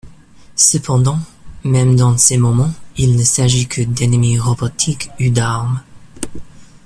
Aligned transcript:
Cependant, 0.55 1.19
même 1.63 1.95
dans 1.95 2.17
ces 2.17 2.35
moments, 2.39 2.73
il 2.97 3.15
ne 3.15 3.21
s'agit 3.23 3.67
que 3.67 3.83
d'ennemis 3.83 4.39
robotiques, 4.39 5.11
ou 5.19 5.29
d'armes. 5.29 5.79